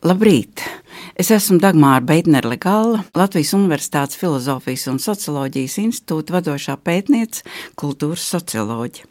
[0.00, 0.62] Labrīt!
[1.20, 7.44] Es esmu Dagmāra Beitnerle Gala, Latvijas Universitātes Filozofijas un Socioloģijas institūta vadošā pētniece,
[7.76, 9.04] kultūras socioloģija.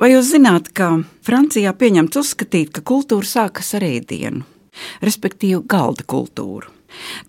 [0.00, 4.40] Vai jūs zināt, ka Francijā pieņemts uzskatīt, ka kultūra sākas ar ēdienu,
[5.04, 6.72] respektīvi galda kultūru?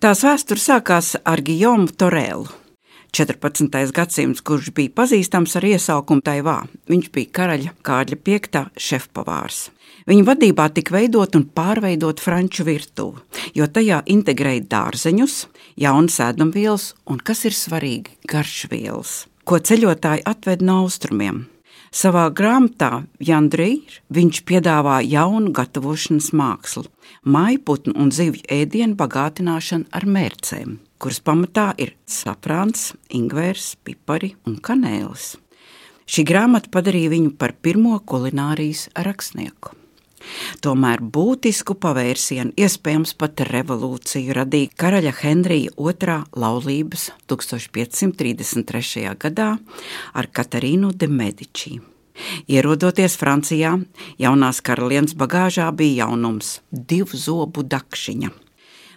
[0.00, 2.48] Tās vēsture sākās ar Gijomu Torēlu,
[3.12, 3.92] 14.
[3.92, 6.62] gadsimts, kurš bija pazīstams ar iesaukumu Taivā.
[6.88, 9.66] Viņš bija karaļa Kārļa V šefpavārs.
[10.08, 13.20] Viņa vadībā tika veidot un pārveidot franču virtuvi,
[13.54, 15.36] jo tajā integrēja dārzeņus,
[15.76, 21.44] jaunas ēdamvielas un, kas ir svarīgi, garšvielas, ko ceļotāji atved no austrumiem.
[21.92, 26.86] Savā grāmatā Jandrīr viņš piedāvā jaunu gatavošanas mākslu,
[27.24, 35.32] maiputnu un zivju ēdienu bagātināšanu ar mērcēm kuras pamatā ir saprāns, ingvērs, pipari un kanēlis.
[36.06, 39.81] Šī grāmata padarīja viņu par pirmo kulinārijas rakstnieku.
[40.64, 49.16] Tomēr būtisku pavērsienu, iespējams pat revolūciju, radīja karaļa Henrija II laulības 1533.
[49.18, 49.56] gadā
[50.12, 51.80] ar Katarīnu de Medici.
[52.50, 53.72] Ierodoties Francijā,
[54.20, 56.60] jaunās karalienes bagāžā bija jaunums-
[56.92, 58.41] divu zobu dakšiņa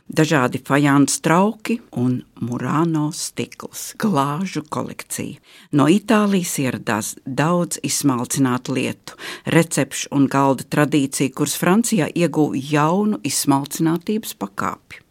[0.08, 5.40] dažādi fajāns trauki un murāno stikls, glāžu kolekcija.
[5.76, 9.18] No Itālijas ieradās daudz izsmalcinātu lietu,
[9.50, 15.02] recepšu un galda tradīciju, kuras Francijā ieguva jaunu izsmalcinātības pakāpi.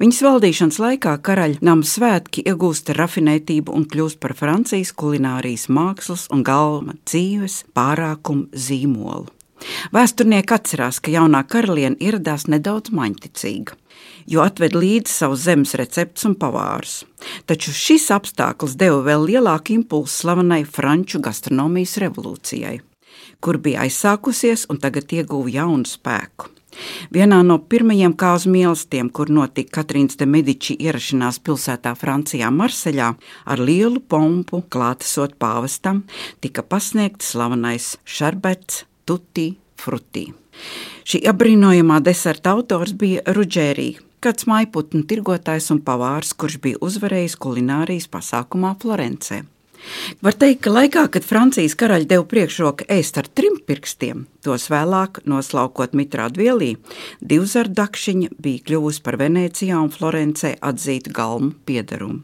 [0.00, 6.44] Viņas valdīšanas laikā karaļa nama svētki iegūst rafinētību un kļūst par Francijas kulinārijas mākslas un
[6.46, 9.32] galma dzīves pārākumu zīmolu.
[9.94, 13.78] Vēsturnieki atcerās, ka jaunā karaliene ieradās nedaudz maņticīga
[14.26, 17.02] jo atved līdzi savus zemes receptus un pavārus.
[17.48, 22.78] Taču šis apstākļus deva vēl lielāku impulsu slavenai franču gastronomijas revolūcijai,
[23.44, 26.50] kur bija aizsākusies un tagad ieguva jaunu spēku.
[27.14, 33.12] Vienā no pirmajiem kāzu mīlestiem, kur notika Katrīnas de Medici ierašanās pilsētā Francijā, Marseļā,
[33.46, 36.02] ar lielu pompu klātesot pāvestam,
[36.42, 40.26] tika pasniegts slavenais šarbets Tutti Frutti.
[41.04, 43.88] Šī apbrīnojamā deserta autors bija Rudžērī,
[44.24, 49.42] kāds maiputnu tirgotājs un pavārs, kurš bija uzvarējis kulinārijas pasākumā Florencē.
[50.24, 55.20] Var teikt, ka laikā, kad Francijas karaļi deva priekšroku ēst ar trim pirkstiem, tos vēlāk
[55.28, 56.70] noslaukot mitrādu vielī,
[57.20, 62.22] divzaru dakšiņa bija kļuvusi par Venecijā un Florencē atzītu galmu piedarumu.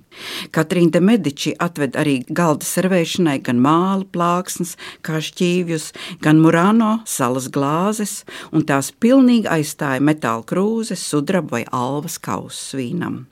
[0.54, 4.76] Katrīna de Medici atved arī galda servēšanai gan māla plāksnes,
[5.06, 5.90] kā šķīvjus,
[6.24, 8.22] gan murāno salas glāzes,
[8.52, 13.24] un tās pilnīgi aizstāja metāla krūzes, sudraba vai alvas kausus vīnam.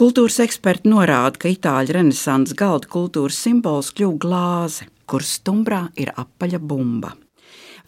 [0.00, 6.60] Kultūras eksperti norāda, ka itāļu renesanses galda kultūras simbols kļuva glāze, kuras stumbrā ir apaļa
[6.70, 7.10] bumba.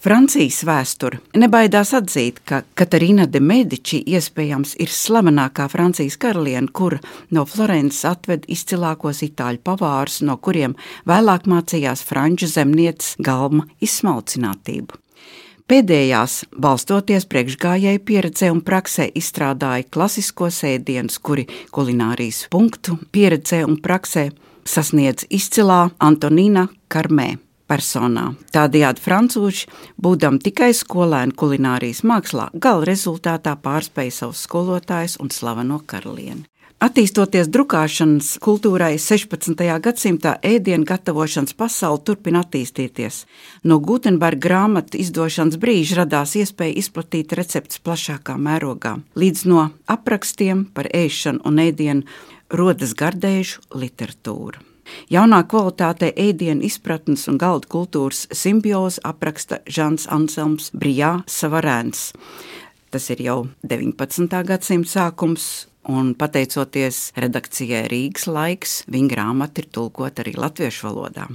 [0.03, 6.99] Francijas vēsture nebaidās atzīt, ka Katarīna de Medici iespējams ir slavenākā Francijas karaliene, kur
[7.33, 10.77] no Florences atved izcilākos itāļu pavārus, no kuriem
[11.09, 15.02] vēlāk mācījās franču zemnieces galma izsmalcinātību.
[15.73, 24.27] Pēdējās, balstoties priekšgājēju pieredzē un praksē, izstrādāja klasiskos ēdienus, kuri kulinārijas punktu pieredzē un praksē
[24.69, 27.31] sasniedz izcilā Antonīna Karmē.
[27.73, 28.27] Personā.
[28.53, 36.52] Tādējādi francūži, būdami tikai skolēni kulinārijas mākslā, gala rezultātā pārspēja savus skolotājus un slaveno karalieni.
[36.83, 39.61] Attīstoties drukāšanas kultūrai 16.
[39.85, 43.21] gadsimtā, ēdienu gatavošanas pasaule turpina attīstīties.
[43.63, 48.97] No Gutenberga grāmatu izdošanas brīža radās iespēja izplatīt receptes plašākā mērogā.
[49.15, 52.03] Līdz no aprakstiem par ēšanu un ēdienu
[52.51, 54.67] rodas gardēžu literatūra.
[55.07, 62.09] Jaunā kvalitātē ēdienu izpratnes un galda kultūras simbiozi apraksta Žants Anselms Brijā Savarēns.
[62.91, 64.43] Tas ir jau 19.
[64.51, 71.27] gadsimta sākums, Un pateicoties redakcijai Rīgas laiks, viņa grāmata ir tulkota arī latviešu valodā.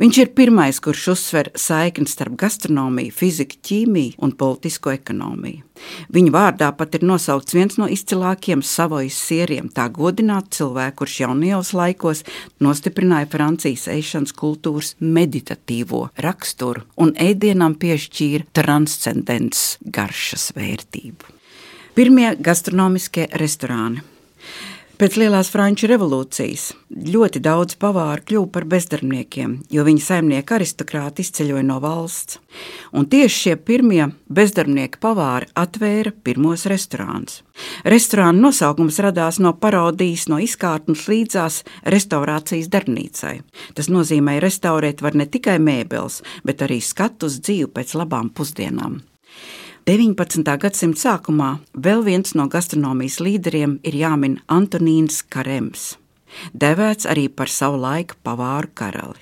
[0.00, 5.60] Viņš ir pirmais, kurš uzsver saikni starp gastronomiju, fiziku, ķīmiju un politisko ekonomiju.
[6.14, 11.74] Viņa vārdā pat ir nosaukts viens no izcilākajiem savojas sieriem, tā godināt cilvēku, kurš jaunajos
[11.76, 12.24] laikos
[12.64, 21.31] nostiprināja Francijas ēšanas kultūras meditatīvo raksturu un ēdienam piešķīra transcendents garšas vērtību.
[21.92, 24.00] Pirmie gastronomiskie restorāni.
[24.96, 31.66] Pēc Lielās Franču revolūcijas ļoti daudz pavāru kļuva par bezdarbniekiem, jo viņu saimnieki aristokrāti izceļoja
[31.68, 32.40] no valsts.
[32.96, 37.42] Un tieši šie pirmie bezdarbnieki pavāri atvēra pirmos restorānus.
[37.84, 43.36] Restorāna nosaukums radās no parodijas no izkārtnes līdzās restaurācijas darbnīcai.
[43.76, 49.02] Tas nozīmē, restaurēt var ne tikai mēbeles, bet arī skatus dzīvi pēc labām pusdienām.
[49.82, 50.46] 19.
[50.62, 55.96] gadsimta sākumā vēl viens no gastronomijas līderiem ir jāmin Antonīns Karems,
[56.54, 59.18] devēts arī par savu laiku pavāru karali.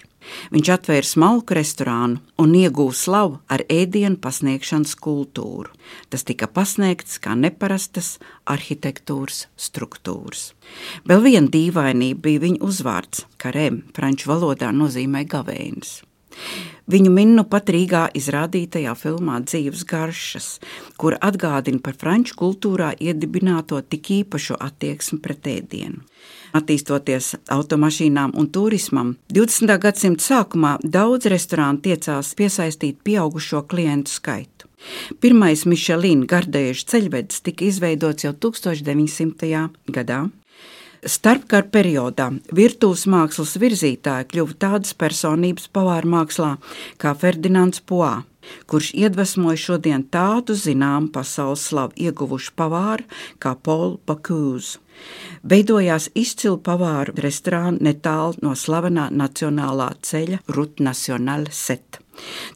[0.53, 5.73] Viņš atvēra smalku restorānu un ieguva slavu ar ēdienu pasniegšanas kultūru.
[6.13, 10.51] Tas tika pasniegts kā neparastas arhitektūras struktūras.
[11.09, 16.03] Vēl viena dīvainība bija viņa uzvārds, karēm, franču valodā nozīmē gavēnis.
[16.91, 20.47] Viņu min nu pat Rīgā izrādītajā filmā Dzīves garšas,
[20.99, 26.03] kur atgādina par franču kultūrā iedibināto tik īpašu attieksmi pret ēdienu.
[26.57, 29.77] Attīstoties automašīnām un turismam, 20.
[29.85, 34.67] gadsimta sākumā daudz restorānu tiecās piesaistīt pieaugušo klientu skaitu.
[35.23, 39.69] Pirmais Michelin gardējuši ceļvedis tika izveidots jau 1900.
[39.95, 40.25] gadā,
[41.01, 46.51] Starpkara periodā virtuves mākslas virzītāji kļuva tādas personības pavāra mākslā
[47.01, 48.27] kā Ferdinands Poā,
[48.69, 53.09] kurš iedvesmoja šodien tādu zināmu pasaules slavu ieguvušu pavāru
[53.41, 54.77] kā Paul Bocuse.
[55.41, 62.00] Veidojās izcilu pavāru restorānu netālu no slavenā nacionālā ceļa Rut Nacional Set.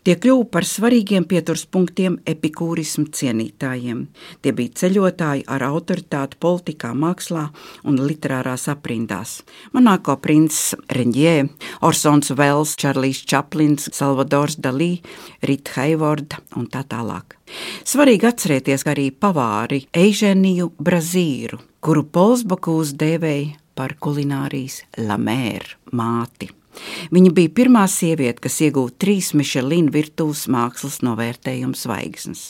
[0.04, 4.04] Tie kļuva par svarīgiem pieturas punktiem epikūrismu cienītājiem.
[4.44, 7.46] Tie bija ceļotāji ar autoritāti politikā, mākslā
[7.88, 9.38] un literārās aprindās.
[9.72, 11.36] Monako princis Reņģē,
[11.86, 14.98] Orsons Vels, Čarlijs Čaplins, Salvadors Dalī,
[15.42, 17.38] Rita Heivorda un tā tālāk.
[17.84, 26.50] Svarīgi atcerēties arī pavāri Eiženiju Brazīru, kuru Pols Bakūs dēvēja par kulinārijas lamēru māti.
[27.14, 32.48] Viņa bija pirmā sieviete, kas iegūta trīs Michelin virtuves mākslas novērtējuma zvaigznes.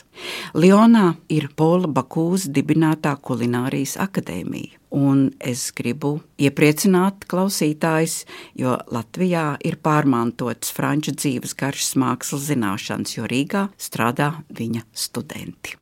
[0.55, 4.81] Lionā ir Pola Bakūza dibinātā kulinārijas akadēmija.
[4.95, 8.21] Un es gribu iepriecināt klausītājus,
[8.55, 15.75] jo Latvijā ir pārmantotas franču dzīves garšas mākslas zināšanas, jo Rīgā strādā viņa studenti.